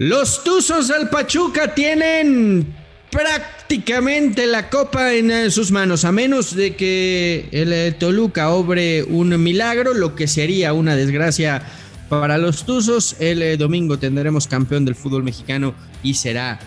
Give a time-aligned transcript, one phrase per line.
[0.00, 2.72] Los Tuzos del Pachuca tienen
[3.10, 9.94] prácticamente la copa en sus manos, a menos de que el Toluca obre un milagro,
[9.94, 11.62] lo que sería una desgracia
[12.08, 13.16] para los Tuzos.
[13.18, 15.74] El eh, domingo tendremos campeón del fútbol mexicano
[16.04, 16.60] y será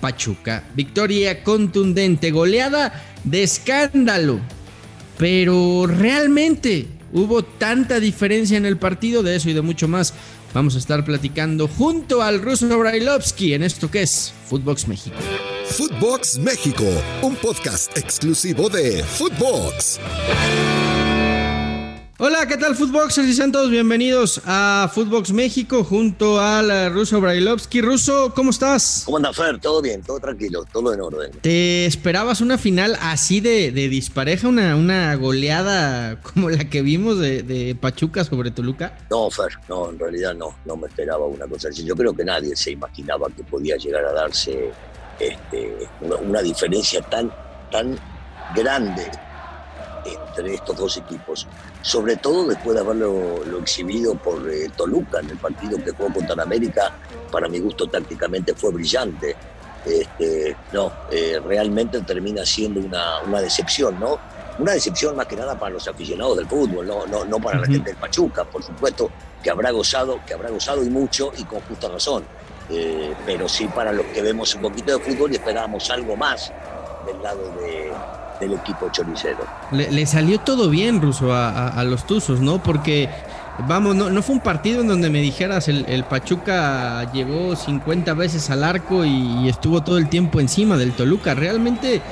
[0.00, 0.62] Pachuca.
[0.76, 4.38] Victoria contundente, goleada de escándalo,
[5.18, 10.14] pero realmente hubo tanta diferencia en el partido de eso y de mucho más
[10.54, 15.16] Vamos a estar platicando junto al ruso Brailovsky en esto que es Footbox México.
[15.66, 16.84] Footbox México,
[17.22, 19.98] un podcast exclusivo de Footbox.
[22.26, 23.28] Hola, ¿qué tal Footboxers?
[23.28, 27.82] Y sean todos bienvenidos a Footbox México junto al ruso Brailovsky.
[27.82, 29.02] Ruso, ¿cómo estás?
[29.04, 29.60] ¿Cómo anda, Fer?
[29.60, 31.32] Todo bien, todo tranquilo, todo en orden.
[31.42, 37.76] ¿Te esperabas una final así de, dispareja, una, una goleada como la que vimos de,
[37.78, 38.96] Pachuca sobre Toluca?
[39.10, 41.84] No, Fer, no, en realidad no, no me esperaba una cosa así.
[41.84, 44.70] Yo creo que nadie se imaginaba que podía llegar a darse
[45.20, 47.30] este, una, diferencia tan,
[47.70, 47.98] tan
[48.56, 49.10] grande
[50.04, 51.46] entre estos dos equipos,
[51.82, 56.42] sobre todo después de haberlo exhibido por eh, Toluca en el partido que jugó contra
[56.42, 56.92] América,
[57.30, 59.36] para mi gusto tácticamente fue brillante.
[59.84, 64.18] Este, no, eh, realmente termina siendo una, una, decepción, ¿no?
[64.58, 67.66] Una decepción más que nada para los aficionados del fútbol, no, no, no para la
[67.66, 69.10] gente del Pachuca, por supuesto,
[69.42, 72.24] que habrá gozado, que habrá gozado y mucho y con justa razón.
[72.70, 76.50] Eh, pero sí para los que vemos un poquito de fútbol y esperábamos algo más
[77.04, 77.92] del lado de,
[78.40, 79.44] del equipo choricero.
[79.72, 82.62] Le, salió todo bien, Ruso, a, los Tuzos, ¿no?
[82.62, 83.08] Porque,
[83.68, 88.50] vamos, no, no, fue un partido en donde me dijeras el, Pachuca llegó 50 veces
[88.50, 91.34] al arco y, estuvo todo el tiempo encima del Toluca.
[91.34, 92.02] Realmente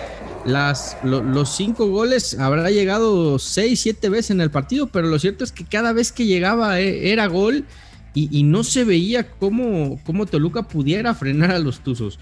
[0.44, 5.44] las, los cinco goles habrá llegado 6, 7 veces en el partido, pero lo cierto
[5.44, 7.64] es que cada vez que llegaba eh, era gol
[8.14, 12.18] y, no se veía cómo, cómo Toluca pudiera frenar a los Tuzos.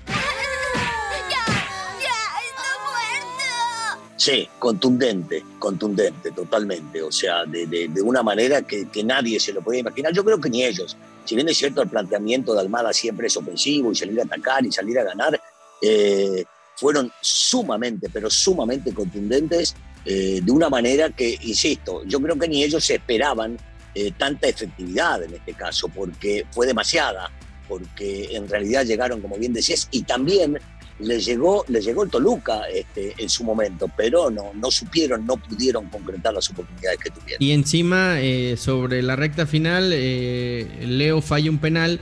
[4.20, 7.00] Sí, contundente, contundente, totalmente.
[7.00, 10.12] O sea, de, de, una manera que, que, nadie se lo podía imaginar.
[10.12, 10.94] Yo creo que ni ellos.
[11.24, 14.66] Si bien es cierto, el planteamiento de Almada siempre es ofensivo y salir a atacar
[14.66, 15.40] y salir a ganar,
[15.80, 16.44] eh,
[16.76, 19.74] fueron sumamente, pero sumamente contundentes
[20.04, 23.56] eh, de una manera que, insisto, yo creo que ni ellos esperaban
[23.94, 27.30] eh, tanta efectividad en este caso, porque fue demasiada,
[27.66, 30.58] porque en realidad llegaron, como bien decías, y también
[31.00, 35.36] le llegó, le llegó el Toluca este, en su momento, pero no, no supieron, no
[35.36, 37.42] pudieron concretar las oportunidades que tuvieron.
[37.42, 42.00] Y encima, eh, sobre la recta final, eh, Leo falla un penal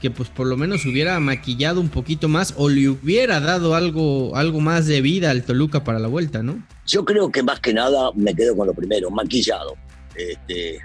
[0.00, 4.34] que pues por lo menos hubiera maquillado un poquito más o le hubiera dado algo,
[4.34, 6.60] algo más de vida al Toluca para la vuelta, ¿no?
[6.86, 9.76] Yo creo que más que nada me quedo con lo primero, maquillado.
[10.16, 10.80] Este,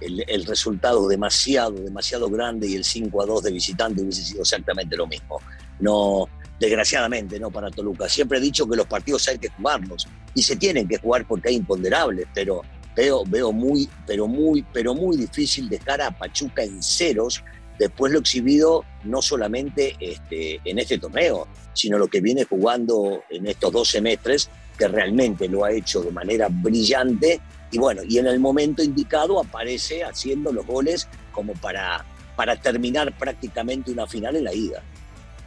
[0.00, 4.42] el, el, resultado demasiado, demasiado grande y el 5 a 2 de visitante hubiese sido
[4.42, 5.40] exactamente lo mismo.
[5.80, 6.28] No,
[6.60, 7.50] desgraciadamente, ¿no?
[7.50, 8.08] Para Toluca.
[8.08, 11.48] Siempre he dicho que los partidos hay que jugarlos y se tienen que jugar porque
[11.48, 12.62] hay imponderables, pero
[12.94, 17.42] veo, veo muy, pero muy, pero muy difícil dejar a Pachuca en ceros
[17.80, 23.46] después lo exhibido no solamente este, en este torneo, sino lo que viene jugando en
[23.46, 27.40] estos dos semestres, que realmente lo ha hecho de manera brillante
[27.72, 32.04] y bueno, y en el momento indicado aparece haciendo los goles como para,
[32.36, 34.82] para terminar prácticamente una final en la ida.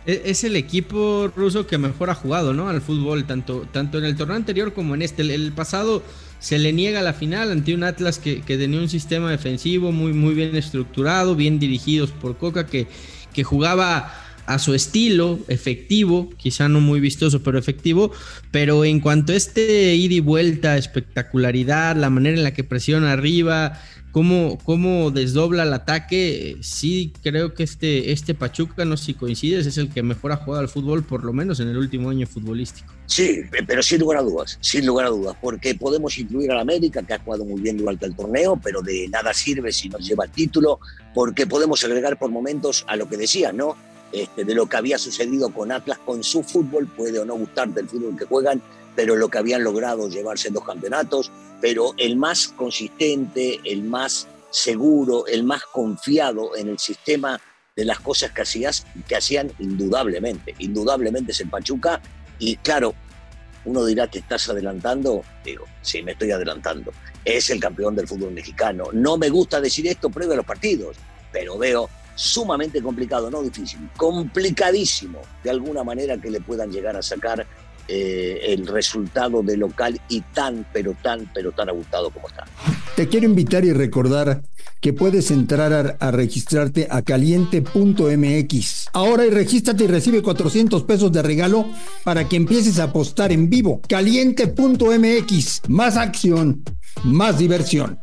[0.06, 2.70] E-, es el equipo ruso que mejor ha jugado, ¿no?
[2.70, 5.22] Al fútbol, tanto, tanto en el torneo anterior como en este.
[5.22, 6.04] El, pasado
[6.40, 10.34] se le niega la final ante un Atlas que, tenía un sistema defensivo muy, muy
[10.34, 12.88] bien estructurado, bien dirigidos por Coca, que,
[13.34, 14.14] que jugaba
[14.46, 18.12] a su estilo, efectivo, quizá no muy vistoso, pero efectivo,
[18.52, 23.14] pero en cuanto a este ida y vuelta, espectacularidad, la manera en la que presiona
[23.14, 23.80] arriba,
[24.12, 29.66] cómo, cómo desdobla el ataque, sí creo que este, este Pachuca, no sé si coincides,
[29.66, 32.28] es el que mejor ha jugado al fútbol, por lo menos en el último año
[32.28, 32.94] futbolístico.
[33.06, 37.02] Sí, pero sin lugar a dudas, sin lugar a dudas, porque podemos incluir al América,
[37.02, 40.26] que ha jugado muy bien durante el torneo, pero de nada sirve si no lleva
[40.26, 40.80] el título,
[41.14, 43.76] porque podemos agregar por momentos a lo que decía, ¿no?
[44.14, 47.80] Este, de lo que había sucedido con Atlas con su fútbol, puede o no gustarte
[47.80, 48.62] el fútbol que juegan,
[48.96, 54.28] pero lo que habían logrado llevarse en dos campeonatos, pero el más consistente, el más
[54.52, 57.42] seguro, el más confiado en el sistema
[57.76, 62.00] de las cosas que, hacías, que hacían indudablemente, indudablemente es el Pachuca,
[62.38, 62.94] y claro,
[63.66, 65.24] uno dirá, que estás adelantando?
[65.44, 66.92] Digo, sí, me estoy adelantando.
[67.26, 68.86] Es el campeón del fútbol mexicano.
[68.92, 70.98] No me gusta decir esto previo a los partidos,
[71.32, 77.02] pero veo sumamente complicado, no difícil, complicadísimo de alguna manera que le puedan llegar a
[77.02, 77.46] sacar
[77.88, 82.46] eh, el resultado de local y tan, pero tan, pero tan abultado como está.
[82.96, 84.42] Te quiero invitar y recordar
[84.80, 88.88] que puedes entrar a, registrarte a caliente.mx.
[88.94, 91.66] Ahora y regístrate y recibe 400 pesos de regalo
[92.04, 93.82] para que empieces a apostar en vivo.
[93.88, 95.62] Caliente.mx.
[95.70, 96.64] Más acción,
[97.04, 97.98] más diversión.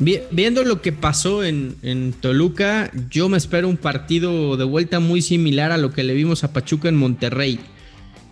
[0.00, 5.20] Viendo lo que pasó en, en, Toluca, yo me espero un partido de vuelta muy
[5.20, 7.60] similar a lo que le vimos a Pachuca en Monterrey.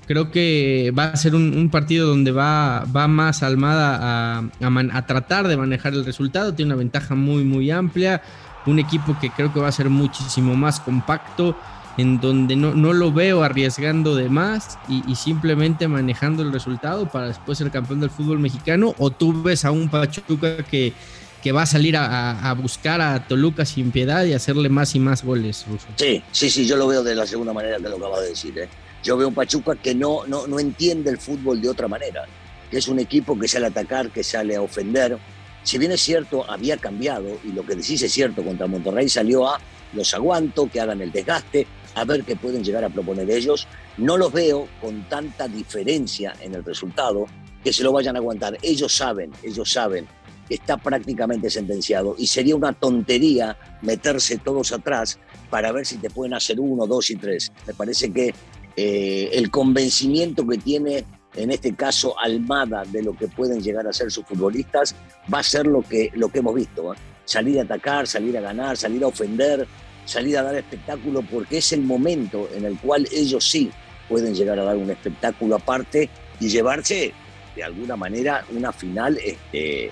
[0.06, 5.46] Creo que va a ser un, partido donde va, va más Almada a, a, tratar
[5.46, 6.54] de manejar el resultado.
[6.54, 8.22] Tiene una ventaja muy, muy amplia.
[8.64, 11.54] Un equipo que creo que va a ser muchísimo más compacto,
[11.98, 17.26] en donde no, no lo veo arriesgando de más y, simplemente manejando el resultado para
[17.26, 18.94] después ser campeón del fútbol mexicano.
[18.96, 20.94] O tú ves a un Pachuca que,
[21.42, 25.24] que va a salir a, buscar a Toluca sin piedad y hacerle más y más
[25.24, 25.86] goles, Ruso.
[25.96, 28.58] Sí, sí, sí, yo lo veo de la segunda manera que lo acaba de decir.
[28.58, 28.68] ¿eh?
[29.02, 32.24] Yo veo un Pachuca que no, no, no entiende el fútbol de otra manera,
[32.70, 35.18] que es un equipo que sale a atacar, que sale a ofender.
[35.62, 39.48] Si bien es cierto, había cambiado, y lo que decís es cierto, contra Monterrey salió
[39.48, 39.60] a
[39.92, 43.66] los aguanto, que hagan el desgaste, a ver qué pueden llegar a proponer ellos.
[43.96, 47.26] No los veo con tanta diferencia en el resultado
[47.62, 48.56] que se lo vayan a aguantar.
[48.62, 50.06] Ellos saben, ellos saben
[50.48, 55.18] está prácticamente sentenciado y sería una tontería meterse todos atrás
[55.50, 57.52] para ver si te pueden hacer uno, dos y tres.
[57.66, 58.34] Me parece que
[58.76, 61.04] eh, el convencimiento que tiene
[61.34, 64.94] en este caso Almada de lo que pueden llegar a ser sus futbolistas
[65.32, 66.92] va a ser lo que, lo que hemos visto.
[66.92, 66.96] ¿eh?
[67.24, 69.66] Salir a atacar, salir a ganar, salir a ofender,
[70.04, 73.70] salir a dar espectáculo, porque es el momento en el cual ellos sí
[74.08, 76.08] pueden llegar a dar un espectáculo aparte
[76.40, 77.12] y llevarse
[77.54, 79.90] de alguna manera una final este,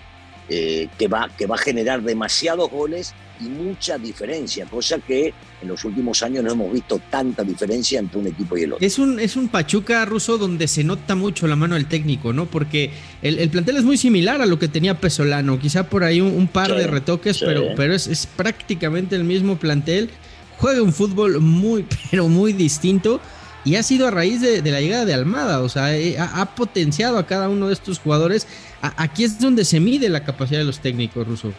[0.48, 5.68] eh, que, va, que va a generar demasiados goles y mucha diferencia, cosa que en
[5.68, 8.86] los últimos años no hemos visto tanta diferencia entre un equipo y el otro.
[8.86, 12.46] Es un, es un Pachuca ruso donde se nota mucho la mano del técnico, ¿no?
[12.46, 12.90] Porque
[13.22, 16.74] el, plantel es muy similar a lo que tenía Pesolano, quizá por ahí un, par
[16.74, 20.10] de retoques, pero, pero es, es prácticamente el mismo plantel.
[20.58, 23.20] Juega un fútbol muy, pero muy distinto
[23.66, 27.18] y ha sido a raíz de, la llegada de Almada, o sea, eh, ha, potenciado
[27.18, 28.46] a cada uno de estos jugadores.
[28.80, 31.52] aquí es donde se mide la capacidad de los técnicos rusos.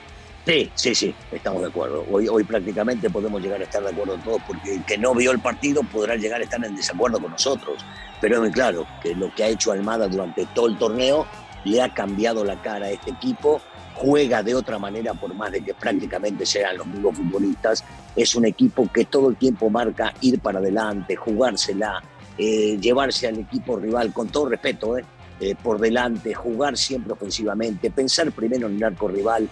[0.45, 2.05] Sí, sí, sí, estamos de acuerdo.
[2.09, 5.31] Hoy, hoy prácticamente podemos llegar a estar de acuerdo todos, porque el que no vio
[5.31, 7.83] el partido podrá llegar a estar en desacuerdo con nosotros.
[8.21, 11.27] Pero es muy claro que lo que ha hecho Almada durante todo el torneo
[11.67, 13.61] le ha cambiado la cara a este equipo
[13.97, 17.83] juega de otra manera por más de que prácticamente sean los mismos futbolistas.
[18.15, 22.01] Es un equipo que todo el tiempo marca ir para adelante, jugársela,
[22.37, 25.05] eh, llevarse al equipo rival con todo respeto, eh,
[25.39, 29.49] eh, por delante, jugar siempre ofensivamente, pensar primero en el arco rival.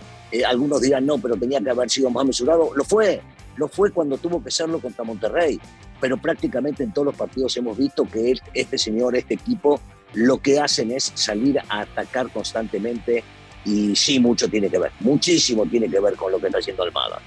[0.47, 2.71] algunos dirán, no, pero tenía que haber sido más mesurado.
[2.75, 3.21] Lo fue,
[3.55, 5.59] lo fue cuando tuvo que serlo contra Monterrey,
[5.99, 9.79] pero prácticamente en todos los partidos hemos visto que este señor, este equipo,
[10.15, 13.23] lo que hacen es salir a atacar constantemente
[13.65, 16.83] y sí, mucho tiene que ver, muchísimo tiene que ver con lo que está haciendo
[16.83, 17.19] Almada.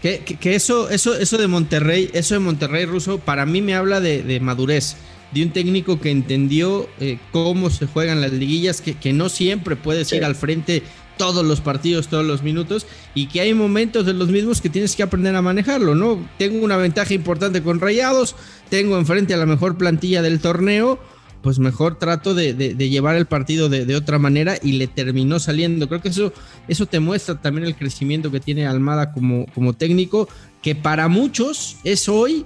[0.00, 4.00] Que, que, eso, eso, eso de Monterrey, eso de Monterrey ruso, para mí me habla
[4.00, 4.96] de, madurez,
[5.32, 9.74] de un técnico que entendió eh, cómo se juegan las liguillas, que, que no siempre
[9.74, 10.84] puedes ir al frente
[11.16, 14.94] todos los partidos, todos los minutos, y que hay momentos de los mismos que tienes
[14.94, 16.26] que aprender a manejarlo, ¿no?
[16.38, 18.36] Tengo una ventaja importante con Rayados,
[18.70, 21.00] tengo enfrente a la mejor plantilla del torneo,
[21.42, 25.88] pues mejor trato de, llevar el partido de, otra manera y le terminó saliendo.
[25.88, 26.32] Creo que eso,
[26.66, 30.28] eso te muestra también el crecimiento que tiene Almada como, como técnico,
[30.62, 32.44] que para muchos es hoy,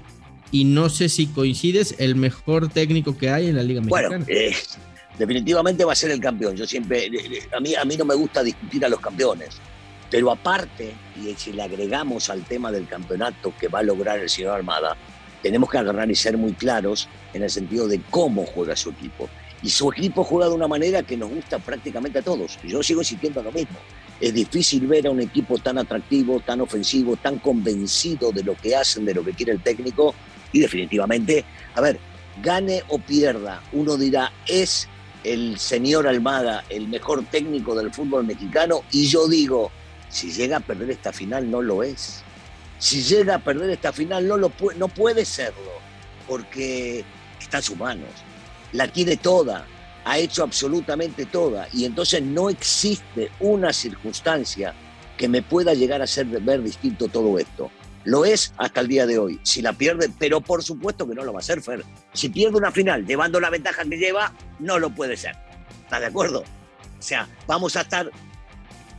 [0.50, 4.08] y no sé si coincides, el mejor técnico que hay en la Liga Mexicana.
[4.08, 4.54] Bueno, eh,
[5.18, 6.54] definitivamente va a ser el campeón.
[6.56, 9.60] Yo siempre, eh, eh, a mí, a mí no me gusta discutir a los campeones.
[10.10, 14.28] Pero aparte, y si le agregamos al tema del campeonato que va a lograr el
[14.28, 14.94] señor Almada,
[15.42, 19.28] tenemos que agarrar y ser muy claros en el sentido de cómo juega su equipo.
[19.62, 22.58] Y su equipo juega de una manera que nos gusta prácticamente a todos.
[22.64, 23.78] Yo sigo insistiendo lo mismo.
[24.20, 28.74] Es difícil ver a un equipo tan atractivo, tan ofensivo, tan convencido de lo que
[28.74, 30.14] hacen, de lo que quiere el técnico.
[30.52, 31.44] Y definitivamente,
[31.74, 31.98] a ver,
[32.42, 34.88] gane o pierda, uno dirá, es
[35.24, 38.82] el señor Almada el mejor técnico del fútbol mexicano.
[38.90, 39.70] Y yo digo,
[40.08, 42.24] si llega a perder esta final, no lo es
[42.82, 45.70] si llega a perder esta final, no, lo puede, no puede serlo,
[46.26, 47.04] porque
[47.40, 48.10] está en sus manos.
[48.72, 49.64] La tiene toda,
[50.04, 54.74] ha hecho absolutamente toda, y entonces no existe una circunstancia
[55.16, 57.70] que me pueda llegar a hacer ver distinto todo esto.
[58.02, 59.38] Lo es hasta el día de hoy.
[59.44, 61.84] Si la pierde, pero por supuesto que no lo va a hacer, Fer.
[62.12, 65.36] Si pierde una final llevando la ventaja que lleva, no lo puede ser.
[65.84, 66.40] ¿Está de acuerdo?
[66.40, 68.10] O sea, vamos a estar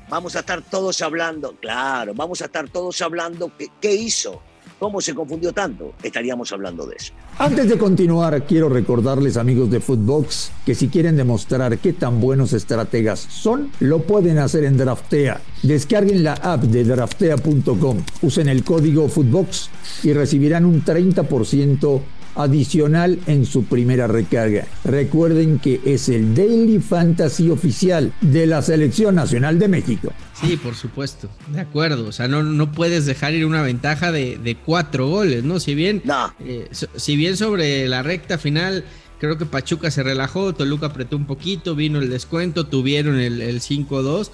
[0.09, 4.41] vamos a estar todos hablando, claro, vamos a estar todos hablando qué, hizo,
[4.79, 5.93] ¿Cómo se confundió tanto?
[6.03, 7.13] Estaríamos hablando de eso.
[7.37, 12.51] Antes de continuar, quiero recordarles, amigos de Footbox, que si quieren demostrar qué tan buenos
[12.51, 15.39] estrategas son, lo pueden hacer en Draftea.
[15.61, 19.69] Descarguen la app de draftea.com, usen el código Footbox
[20.03, 22.01] y recibirán un 30%
[22.35, 24.65] adicional en su primera recarga.
[24.83, 30.13] Recuerden que es el Daily Fantasy oficial de la Selección Nacional de México.
[30.33, 32.07] Sí, por supuesto, de acuerdo.
[32.07, 35.59] O sea, no, no puedes dejar ir una ventaja de, cuatro goles, ¿no?
[35.59, 36.01] Si bien,
[36.39, 38.83] eh, si bien sobre la recta final
[39.19, 43.61] creo que Pachuca se relajó, Toluca apretó un poquito, vino el descuento, tuvieron el, el
[43.61, 44.31] 5-2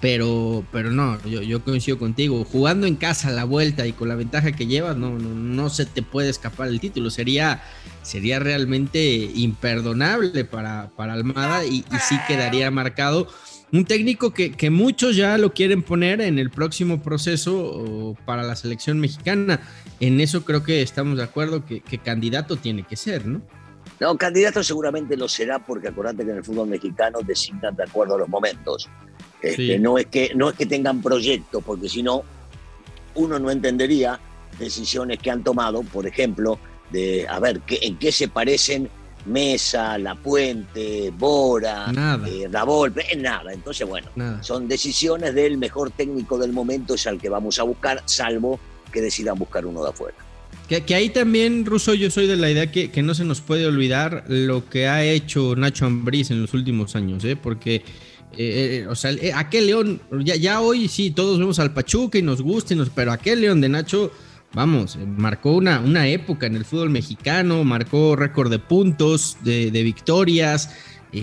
[0.00, 2.44] pero, pero no, yo, yo, coincido contigo.
[2.44, 6.02] Jugando en casa la vuelta y con la ventaja que llevas, no, no, se te
[6.02, 7.10] puede escapar el título.
[7.10, 7.62] Sería,
[8.02, 13.28] sería realmente imperdonable para, para Almada y, sí quedaría marcado.
[13.72, 18.54] Un técnico que, que, muchos ya lo quieren poner en el próximo proceso para la
[18.54, 19.60] selección mexicana.
[19.98, 23.42] En eso creo que estamos de acuerdo que, que candidato tiene que ser, ¿no?
[23.98, 28.16] No, candidato seguramente lo será porque acordate que en el fútbol mexicano designan de acuerdo
[28.16, 28.88] a los momentos.
[29.50, 32.22] Este, no, es que, no es que tengan proyectos, porque si no,
[33.14, 34.20] uno no entendería
[34.58, 36.58] decisiones que han tomado, por ejemplo,
[36.90, 38.88] de a ver ¿qué, en qué se parecen
[39.26, 42.28] Mesa, La Puente, Bora, nada.
[42.28, 43.52] Eh, nada.
[43.52, 44.08] Entonces, bueno,
[44.40, 48.60] son decisiones del mejor técnico del momento, es al que vamos a buscar, salvo
[48.92, 50.16] que decidan buscar uno de afuera.
[50.68, 53.66] Que, ahí también, Russo, yo soy de la idea que, que, no se nos puede
[53.66, 57.36] olvidar lo que ha hecho Nacho Ambriz en los últimos años, ¿eh?
[57.36, 57.84] porque
[58.38, 62.18] eh, eh, o sea, eh, aquel León, ya, ya, hoy sí, todos vemos al Pachuca
[62.18, 64.12] y nos gusta, pero aquel León de Nacho,
[64.52, 70.70] vamos, marcó una, una época en el fútbol mexicano, marcó récord de puntos, de, victorias,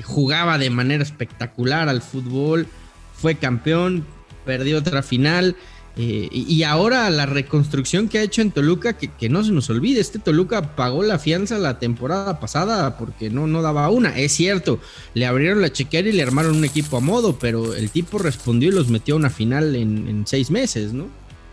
[0.04, 2.66] jugaba de manera espectacular al fútbol,
[3.14, 4.06] fue campeón,
[4.44, 5.56] perdió otra final.
[5.96, 10.00] Eh, y, ahora la reconstrucción que ha hecho en Toluca, que, no se nos olvide,
[10.00, 14.18] este Toluca pagó la fianza la temporada pasada porque no, no daba una.
[14.18, 14.80] Es cierto,
[15.14, 18.70] le abrieron la chequera y le armaron un equipo a modo, pero el tipo respondió
[18.70, 21.08] y los metió a una final en, seis meses, ¿no?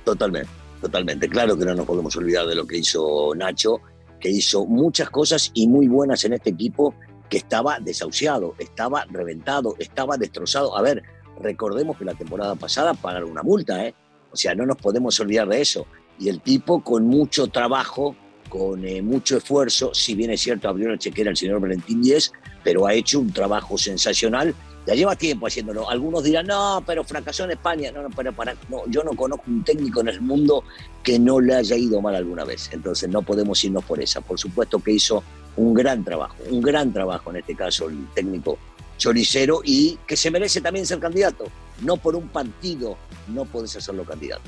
[0.04, 1.28] Totalmente, totalmente.
[1.28, 3.80] Claro que no nos podemos olvidar de lo que hizo Nacho,
[4.18, 6.94] que hizo muchas cosas y muy buenas en este equipo
[7.28, 10.76] que estaba desahuciado, estaba reventado, estaba destrozado.
[10.78, 11.02] A ver,
[11.42, 13.94] recordemos que la temporada pasada pagaron una multa, ¿eh?
[14.32, 15.86] O sea, no nos podemos olvidar de eso.
[16.18, 18.14] Y el tipo con mucho trabajo,
[18.48, 22.32] con eh, mucho esfuerzo, si bien es cierto, abrió la chequera el señor Valentín Díez,
[22.62, 24.54] pero ha hecho un trabajo sensacional.
[24.86, 25.88] Ya lleva tiempo haciéndolo.
[25.88, 27.92] Algunos dirán, no, pero fracasó en España.
[27.92, 30.64] No, no, pero para, no, yo no conozco un técnico en el mundo
[31.02, 32.70] que no le haya ido mal alguna vez.
[32.72, 34.20] Entonces no podemos irnos por esa.
[34.20, 35.22] Por supuesto que hizo
[35.56, 38.58] un gran trabajo, un gran trabajo en este caso el técnico
[38.96, 41.44] choricero y que se merece también ser candidato.
[41.82, 42.96] No por un partido
[43.28, 44.42] no puedes hacerlo candidato.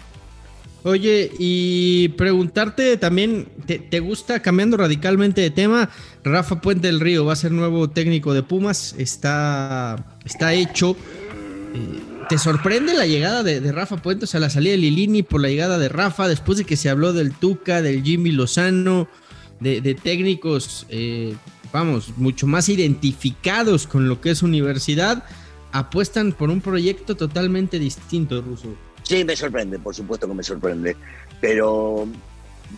[0.84, 5.90] Oye, y preguntarte también, ¿te, gusta, cambiando radicalmente de tema,
[6.24, 10.96] Rafa Puente del Río va a ser nuevo técnico de Pumas, está, está hecho.
[11.74, 14.24] Eh, ¿Te sorprende la llegada de, Rafa Puente?
[14.24, 16.88] O sea, la salida de Lilini por la llegada de Rafa, después de que se
[16.88, 19.06] habló del Tuca, del Jimmy Lozano,
[19.60, 21.36] de, técnicos, eh,
[21.72, 25.24] vamos, mucho más identificados con lo que es universidad
[25.72, 28.68] apuestan por un proyecto totalmente distinto, Ruso.
[29.02, 30.96] Sí, me sorprende, por supuesto que me sorprende,
[31.40, 32.06] pero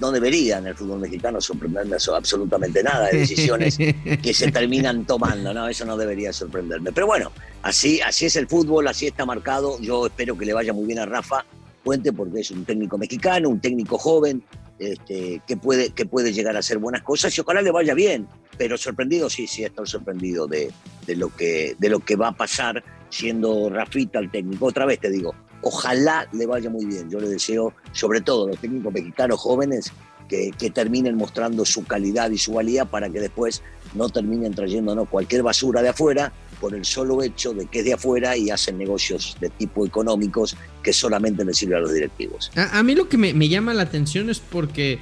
[0.00, 5.52] no debería en el fútbol mexicano sorprenderme absolutamente nada de decisiones que se terminan tomando,
[5.52, 5.68] ¿no?
[5.68, 6.92] Eso no debería sorprenderme.
[6.92, 7.30] Pero bueno,
[7.62, 9.78] así, así es el fútbol, así está marcado.
[9.80, 11.44] Yo espero que le vaya muy bien a Rafa
[11.82, 14.42] Puente porque es un técnico mexicano, un técnico joven,
[14.78, 18.28] este, que, puede, que puede llegar a hacer buenas cosas y ojalá le vaya bien.
[18.56, 20.72] Pero sorprendido, sí, sí, estoy sorprendido de,
[21.06, 24.66] de, lo que, de lo que va a pasar siendo Rafita el técnico.
[24.66, 27.10] Otra vez te digo, ojalá le vaya muy bien.
[27.10, 29.92] Yo le deseo, sobre todo a los técnicos mexicanos jóvenes,
[30.28, 33.62] que, terminen mostrando su calidad y su valía para que después
[33.94, 37.92] no terminen trayéndonos cualquier basura de afuera por el solo hecho de que es de
[37.92, 42.50] afuera y hacen negocios de tipo económicos que solamente le sirven a los directivos.
[42.56, 44.98] A, mí lo que me, llama la atención es porque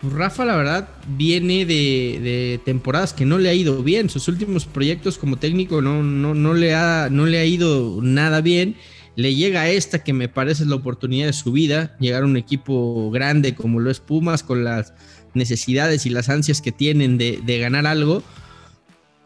[0.00, 4.10] pues, Rafa, la verdad, viene de, temporadas que no le ha ido bien.
[4.10, 8.40] Sus últimos proyectos como técnico no, no, no, le, ha, no le ha ido nada
[8.40, 8.76] bien.
[9.16, 13.10] Le llega esta que me parece la oportunidad de su vida, llegar a un equipo
[13.10, 14.92] grande como lo es Pumas, con las
[15.34, 18.22] necesidades y las ansias que tienen de, ganar algo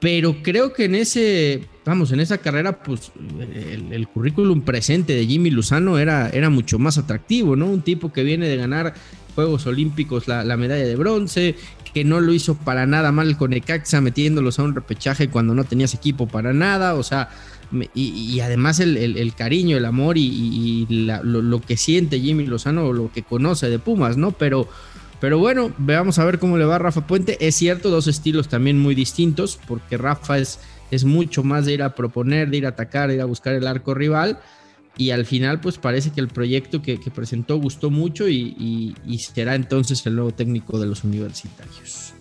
[0.01, 3.11] pero creo que en ese, vamos, en esa carrera, pues
[3.91, 7.67] el, currículum presente de Jimmy Luzano era, era mucho más atractivo, ¿no?
[7.67, 8.95] Un tipo que viene de ganar
[9.35, 11.57] Juegos Olímpicos la, medalla de bronce,
[11.93, 15.65] que no lo hizo para nada mal con Ecaxa, metiéndolos a un repechaje cuando no
[15.65, 17.31] tenías equipo para nada, o sea,
[17.95, 23.69] y, además el, cariño, el amor y, lo, que siente Jimmy Lozano lo que conoce
[23.69, 24.33] de Pumas, ¿no?
[24.33, 24.69] Pero,
[25.21, 27.37] pero bueno, veamos a ver cómo le va a Rafa Puente.
[27.47, 30.61] Es cierto, dos estilos también muy distintos, porque Rafa es,
[30.91, 33.55] es mucho más de ir a proponer, de ir a atacar, de ir a buscar
[33.55, 34.39] el arco rival
[34.99, 40.05] y al final pues parece que el proyecto que, presentó gustó mucho y, será entonces
[40.07, 42.13] el nuevo técnico de los universitarios.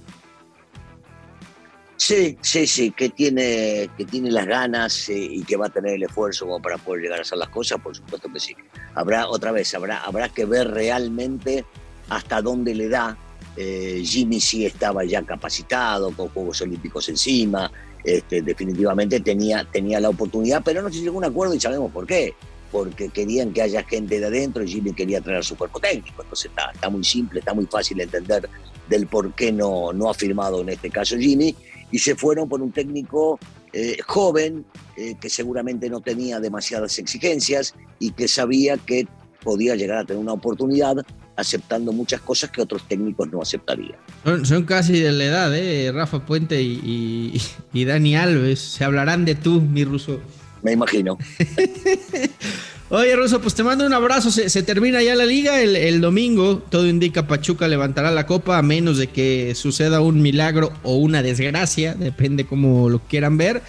[1.98, 5.96] Sí, sí, sí, que tiene, que tiene las ganas eh, y que va a tener
[5.96, 8.56] el esfuerzo como para poder llegar a hacer las cosas, por supuesto que sí.
[8.94, 11.66] Habrá, otra vez, habrá, habrá que ver realmente
[12.10, 13.18] hasta dónde le da.
[13.56, 17.72] Eh, Jimmy sí estaba ya capacitado, con Juegos Olímpicos encima,
[18.04, 21.92] este, definitivamente tenía, tenía la oportunidad, pero no se llegó a un acuerdo y sabemos
[21.92, 22.36] por qué
[22.72, 26.22] porque querían que haya gente de adentro y Jimmy quería traer su cuerpo técnico.
[26.22, 28.50] Entonces está, está muy simple, está muy fácil de entender
[28.89, 31.56] del por qué no, no ha firmado en este caso Jimmy.
[31.91, 33.39] Y se fueron por un técnico
[33.74, 34.65] eh, joven
[34.96, 39.08] eh, que seguramente no tenía demasiadas exigencias y que sabía que
[39.44, 40.98] podía llegar a tener una oportunidad
[41.36, 44.00] aceptando muchas cosas que otros técnicos no aceptarían.
[44.44, 45.91] Son, casi de la edad, ¿eh?
[45.94, 47.39] Rafa Puente y,
[47.72, 48.60] y Dani Alves.
[48.60, 50.20] Se hablarán de tú, mi ruso
[50.62, 51.17] me imagino.
[52.89, 54.32] Oye, Russo, pues te mando un abrazo.
[54.32, 56.60] Se, termina ya la liga el, domingo.
[56.70, 61.22] Todo indica Pachuca levantará la copa a menos de que suceda un milagro o una
[61.22, 63.62] desgracia, depende cómo lo quieran ver.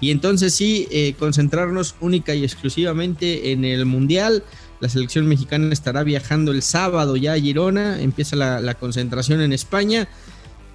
[0.00, 4.42] Y entonces sí, eh, concentrarnos única y exclusivamente en el Mundial.
[4.80, 8.00] La selección mexicana estará viajando el sábado ya a Girona.
[8.00, 10.08] Empieza la, concentración en España.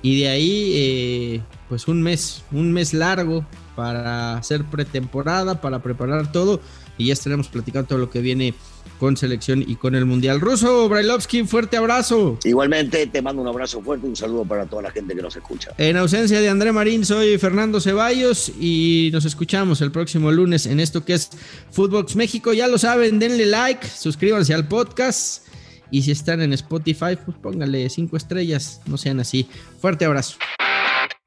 [0.03, 3.47] Y de ahí, eh, pues un mes, un mes largo
[3.79, 6.59] para hacer pretemporada, para preparar todo
[6.97, 8.53] y ya estaremos platicando todo lo que viene
[8.99, 10.41] con selección y con el Mundial.
[10.41, 12.37] Ruso, Brailovsky, fuerte abrazo.
[12.43, 15.33] Igualmente, te mando un abrazo fuerte y un saludo para toda la gente que nos
[15.33, 15.71] escucha.
[15.77, 20.81] En ausencia de André Marín, soy Fernando Ceballos y nos escuchamos el próximo lunes en
[20.81, 21.29] esto que es
[21.71, 22.51] Footbox México.
[22.51, 25.47] Ya lo saben, denle like, suscríbanse al podcast
[25.89, 29.47] y si están en Spotify, pues pónganle cinco estrellas, no sean así.
[29.79, 30.35] Fuerte abrazo.